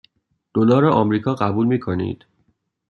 دلار 0.53 0.85
آمریکا 0.85 1.35
قبول 1.35 1.67
می 1.67 1.79
کنید؟ 1.79 2.25